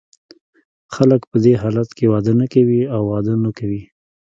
خلګ 0.93 1.21
په 1.31 1.37
دې 1.43 1.53
حالت 1.61 1.89
کې 1.97 2.05
واده 2.13 2.33
نه 2.41 2.47
کوي 2.53 2.81
او 2.93 3.01
واده 3.11 3.33
نه 3.43 3.51
کوي. 3.57 3.81